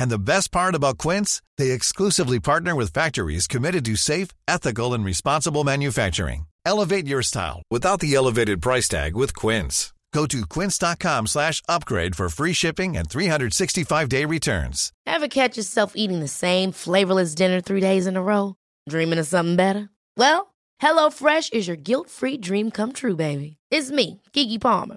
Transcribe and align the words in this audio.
And 0.00 0.10
the 0.10 0.18
best 0.18 0.50
part 0.50 0.74
about 0.74 0.96
Quince, 0.96 1.42
they 1.58 1.70
exclusively 1.72 2.40
partner 2.40 2.74
with 2.74 2.92
factories 2.92 3.46
committed 3.46 3.84
to 3.84 3.96
safe, 3.96 4.28
ethical, 4.48 4.94
and 4.94 5.04
responsible 5.04 5.62
manufacturing. 5.62 6.46
Elevate 6.64 7.06
your 7.06 7.22
style 7.22 7.62
without 7.70 8.00
the 8.00 8.14
elevated 8.14 8.62
price 8.62 8.88
tag 8.88 9.14
with 9.14 9.34
Quince. 9.36 9.92
Go 10.12 10.26
to 10.26 10.44
quince.com 10.46 11.26
slash 11.28 11.62
upgrade 11.68 12.16
for 12.16 12.28
free 12.28 12.52
shipping 12.52 12.96
and 12.96 13.08
365-day 13.08 14.24
returns. 14.24 14.92
Ever 15.06 15.28
catch 15.28 15.56
yourself 15.56 15.92
eating 15.94 16.18
the 16.20 16.28
same 16.28 16.72
flavorless 16.72 17.34
dinner 17.34 17.60
three 17.60 17.80
days 17.80 18.06
in 18.08 18.16
a 18.16 18.22
row? 18.22 18.56
Dreaming 18.88 19.20
of 19.20 19.26
something 19.26 19.54
better? 19.54 19.90
Well, 20.16 20.54
HelloFresh 20.82 21.52
is 21.52 21.68
your 21.68 21.76
guilt-free 21.76 22.38
dream 22.38 22.70
come 22.70 22.92
true, 22.92 23.16
baby. 23.16 23.58
It's 23.70 23.90
me, 23.90 24.20
Gigi 24.32 24.58
Palmer. 24.58 24.96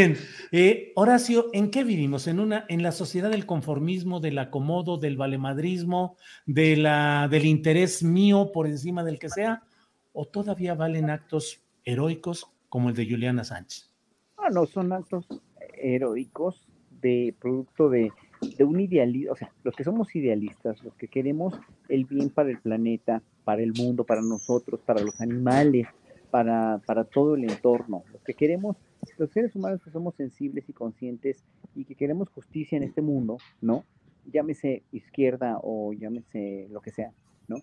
Bien, 0.00 0.14
eh, 0.52 0.92
Horacio, 0.94 1.46
¿en 1.52 1.72
qué 1.72 1.82
vivimos? 1.82 2.28
¿En, 2.28 2.38
una, 2.38 2.64
¿En 2.68 2.84
la 2.84 2.92
sociedad 2.92 3.32
del 3.32 3.46
conformismo, 3.46 4.20
del 4.20 4.38
acomodo, 4.38 4.96
del 4.96 5.16
valemadrismo, 5.16 6.16
del 6.46 7.44
interés 7.44 8.04
mío 8.04 8.52
por 8.52 8.68
encima 8.68 9.02
del 9.02 9.18
que 9.18 9.28
sea? 9.28 9.64
¿O 10.12 10.24
todavía 10.24 10.76
valen 10.76 11.10
actos 11.10 11.64
heroicos 11.84 12.48
como 12.68 12.90
el 12.90 12.94
de 12.94 13.10
Juliana 13.10 13.42
Sánchez? 13.42 13.92
Ah, 14.36 14.50
no, 14.52 14.66
son 14.66 14.92
actos 14.92 15.26
heroicos 15.76 16.64
de 17.00 17.34
producto 17.40 17.90
de, 17.90 18.12
un 18.60 18.78
idealismo, 18.78 19.32
o 19.32 19.36
sea, 19.36 19.50
los 19.64 19.74
que 19.74 19.82
somos 19.82 20.14
idealistas, 20.14 20.80
los 20.84 20.94
que 20.94 21.08
queremos 21.08 21.58
el 21.88 22.04
bien 22.04 22.30
para 22.30 22.50
el 22.50 22.60
planeta, 22.60 23.20
para 23.42 23.62
el 23.62 23.72
mundo, 23.72 24.04
para 24.04 24.22
nosotros, 24.22 24.78
para 24.86 25.02
los 25.02 25.20
animales, 25.20 25.88
para 26.30 26.80
todo 27.12 27.34
el 27.34 27.50
entorno, 27.50 28.04
los 28.12 28.22
que 28.22 28.34
queremos 28.34 28.76
los 29.16 29.30
seres 29.30 29.54
humanos 29.54 29.82
que 29.82 29.90
somos 29.90 30.14
sensibles 30.14 30.68
y 30.68 30.72
conscientes 30.72 31.44
y 31.74 31.84
que 31.84 31.94
queremos 31.94 32.28
justicia 32.28 32.76
en 32.76 32.84
este 32.84 33.02
mundo, 33.02 33.38
¿no? 33.60 33.84
Llámese 34.30 34.82
izquierda 34.92 35.58
o 35.62 35.92
llámese 35.92 36.68
lo 36.70 36.80
que 36.80 36.90
sea, 36.90 37.12
¿no? 37.48 37.56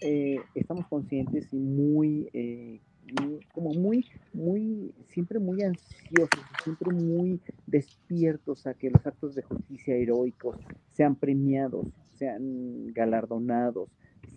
Eh, 0.00 0.36
estamos 0.54 0.86
conscientes 0.86 1.52
y 1.52 1.58
muy, 1.58 2.28
eh, 2.32 2.80
muy, 3.20 3.40
como 3.52 3.70
muy, 3.70 4.06
muy, 4.32 4.92
siempre 5.08 5.38
muy 5.38 5.62
ansiosos, 5.62 6.40
siempre 6.62 6.92
muy 6.94 7.40
despiertos 7.66 8.66
a 8.66 8.74
que 8.74 8.90
los 8.90 9.04
actos 9.06 9.34
de 9.34 9.42
justicia 9.42 9.94
heroicos 9.94 10.56
sean 10.92 11.16
premiados, 11.16 11.86
sean 12.14 12.92
galardonados, 12.92 13.88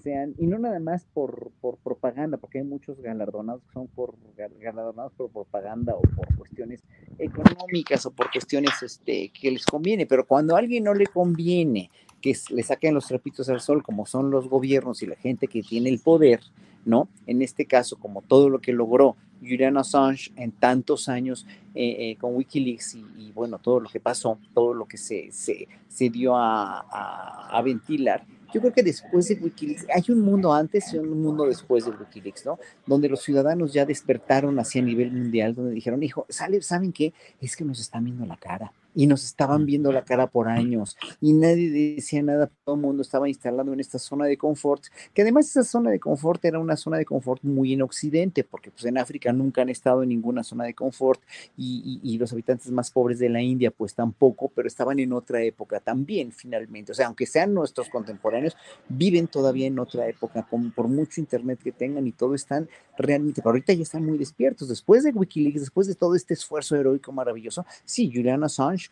sean, 0.01 0.33
y 0.37 0.47
no 0.47 0.59
nada 0.59 0.79
más 0.79 1.05
por, 1.13 1.51
por 1.61 1.77
propaganda, 1.77 2.37
porque 2.37 2.59
hay 2.59 2.63
muchos 2.63 2.99
galardonados 3.01 3.63
que 3.63 3.73
son 3.73 3.87
por 3.87 4.15
galardonados 4.59 5.13
por 5.13 5.29
propaganda 5.29 5.95
o 5.95 6.01
por 6.01 6.35
cuestiones 6.35 6.83
económicas 7.17 8.05
o 8.05 8.11
por 8.11 8.31
cuestiones 8.31 8.81
este, 8.81 9.29
que 9.29 9.51
les 9.51 9.65
conviene, 9.65 10.05
pero 10.05 10.25
cuando 10.25 10.55
a 10.55 10.59
alguien 10.59 10.83
no 10.83 10.93
le 10.93 11.07
conviene 11.07 11.89
que 12.21 12.35
le 12.49 12.63
saquen 12.63 12.93
los 12.93 13.07
trapitos 13.07 13.49
al 13.49 13.61
sol, 13.61 13.83
como 13.83 14.05
son 14.05 14.31
los 14.31 14.49
gobiernos 14.49 15.03
y 15.03 15.05
la 15.05 15.15
gente 15.15 15.47
que 15.47 15.61
tiene 15.61 15.89
el 15.89 15.99
poder, 15.99 16.41
¿no? 16.83 17.07
En 17.27 17.41
este 17.41 17.65
caso, 17.65 17.97
como 17.97 18.21
todo 18.21 18.49
lo 18.49 18.59
que 18.59 18.73
logró 18.73 19.15
Julian 19.41 19.77
Assange 19.77 20.31
en 20.35 20.51
tantos 20.51 21.09
años 21.09 21.45
eh, 21.73 22.11
eh, 22.11 22.17
con 22.19 22.35
Wikileaks 22.35 22.95
y, 22.95 23.31
bueno, 23.33 23.59
todo 23.59 23.79
lo 23.79 23.89
que 23.89 23.99
pasó, 23.99 24.39
todo 24.53 24.73
lo 24.73 24.85
que 24.85 24.97
se, 24.97 25.31
se, 25.31 25.67
se 25.87 26.09
dio 26.09 26.35
a, 26.35 26.79
a, 26.79 27.57
a 27.57 27.61
ventilar, 27.61 28.25
yo 28.55 28.61
creo 28.61 28.71
que 28.71 28.83
después 28.83 29.27
de 29.27 29.35
Wikileaks, 29.35 29.85
hay 29.93 30.03
un 30.07 30.21
mundo 30.21 30.53
antes 30.53 30.93
y 30.93 30.97
un 30.97 31.21
mundo 31.21 31.45
después 31.45 31.83
de 31.83 31.91
Wikileaks, 31.91 32.45
¿no? 32.45 32.57
Donde 32.85 33.09
los 33.09 33.21
ciudadanos 33.21 33.73
ya 33.73 33.85
despertaron 33.85 34.57
hacia 34.59 34.81
nivel 34.81 35.11
mundial, 35.11 35.53
donde 35.53 35.73
dijeron, 35.73 36.01
hijo, 36.03 36.25
¿saben 36.29 36.93
qué? 36.93 37.13
Es 37.41 37.57
que 37.57 37.65
nos 37.65 37.81
están 37.81 38.05
viendo 38.05 38.25
la 38.25 38.37
cara 38.37 38.71
y 38.95 39.07
nos 39.07 39.25
estaban 39.25 39.65
viendo 39.65 39.91
la 39.91 40.03
cara 40.03 40.27
por 40.27 40.47
años 40.47 40.97
y 41.21 41.33
nadie 41.33 41.69
decía 41.69 42.23
nada, 42.23 42.49
todo 42.63 42.75
el 42.75 42.81
mundo 42.81 43.01
estaba 43.01 43.27
instalado 43.27 43.73
en 43.73 43.79
esta 43.79 43.99
zona 43.99 44.25
de 44.25 44.37
confort, 44.37 44.85
que 45.13 45.21
además 45.21 45.47
esa 45.47 45.63
zona 45.63 45.91
de 45.91 45.99
confort 45.99 46.43
era 46.45 46.59
una 46.59 46.77
zona 46.77 46.97
de 46.97 47.05
confort 47.05 47.43
muy 47.43 47.73
en 47.73 47.81
Occidente, 47.81 48.43
porque 48.43 48.71
pues 48.71 48.85
en 48.85 48.97
África 48.97 49.31
nunca 49.33 49.61
han 49.61 49.69
estado 49.69 50.03
en 50.03 50.09
ninguna 50.09 50.43
zona 50.43 50.63
de 50.63 50.73
confort 50.73 51.21
y, 51.57 51.99
y, 52.01 52.17
los 52.17 52.31
habitantes 52.31 52.71
más 52.71 52.91
pobres 52.91 53.19
de 53.19 53.27
la 53.27 53.41
India 53.41 53.71
pues 53.71 53.93
tampoco, 53.93 54.49
pero 54.55 54.67
estaban 54.67 54.99
en 54.99 55.11
otra 55.11 55.41
época 55.43 55.79
también 55.81 56.31
finalmente, 56.31 56.93
o 56.93 56.95
sea, 56.95 57.07
aunque 57.07 57.25
sean 57.25 57.53
nuestros 57.53 57.89
contemporáneos, 57.89 58.55
viven 58.87 59.27
todavía 59.27 59.67
en 59.67 59.77
otra 59.79 60.07
época, 60.07 60.47
con, 60.49 60.71
por 60.71 60.87
mucho 60.87 61.19
internet 61.19 61.59
que 61.61 61.73
tengan 61.73 62.07
y 62.07 62.13
todo 62.13 62.35
están 62.35 62.69
realmente, 62.97 63.41
pero 63.41 63.51
ahorita 63.51 63.73
ya 63.73 63.83
están 63.83 64.05
muy 64.05 64.17
despiertos, 64.17 64.69
después 64.69 65.03
de 65.03 65.11
Wikileaks, 65.11 65.59
después 65.59 65.87
de 65.87 65.95
todo 65.95 66.15
este 66.15 66.33
esfuerzo 66.33 66.75
heroico 66.77 67.11
maravilloso, 67.11 67.65
sí, 67.83 68.09
Julian 68.13 68.43
Assange 68.43 68.84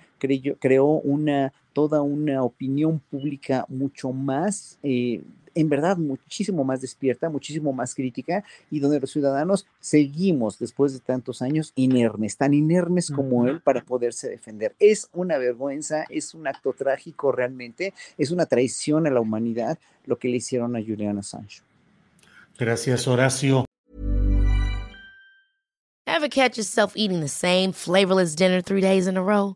creó 0.60 0.86
una, 0.86 1.54
toda 1.74 2.02
una 2.02 2.44
opinión 2.44 3.00
pública 3.00 3.66
mucho 3.68 4.12
más, 4.12 4.78
eh, 4.84 5.22
en 5.56 5.70
verdad, 5.70 5.98
muchísimo 5.98 6.64
más 6.64 6.82
despierta, 6.82 7.30
muchísimo 7.30 7.74
más 7.74 7.94
crítica, 7.94 8.44
y 8.72 8.80
donde 8.80 9.00
los 9.00 9.12
ciudadanos 9.12 9.68
seguimos, 9.80 10.58
después 10.58 10.94
de 10.94 11.00
tantos 11.00 11.42
años, 11.42 11.74
inermes, 11.76 12.38
tan 12.38 12.54
inermes 12.54 13.12
como 13.12 13.48
él 13.48 13.62
para 13.62 13.84
poderse 13.84 14.30
defender. 14.30 14.76
Es 14.80 15.10
una 15.14 15.38
vergüenza, 15.38 16.06
es 16.10 16.34
un 16.34 16.48
acto 16.48 16.74
trágico 16.74 17.32
realmente, 17.32 17.94
es 18.18 18.32
una 18.32 18.46
traición 18.46 19.06
a 19.06 19.12
la 19.12 19.22
humanidad 19.22 19.78
lo 20.06 20.18
que 20.18 20.28
le 20.28 20.38
hicieron 20.38 20.76
a 20.76 20.80
Julian 20.80 21.20
Assange. 21.20 21.62
Gracias, 22.58 23.08
Horacio. 23.08 23.66
Ever 26.06 26.30
catch 26.30 26.58
yourself 26.58 26.94
eating 26.96 27.22
the 27.22 27.28
same 27.28 27.74
flavorless 27.74 28.36
dinner 28.36 28.62
three 28.62 28.82
days 28.82 29.08
in 29.08 29.18
a 29.18 29.24
row? 29.24 29.56